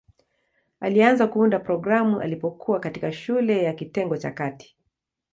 [0.79, 4.77] Alianza kuunda programu alipokuwa katikati shule ya kitengo cha kati.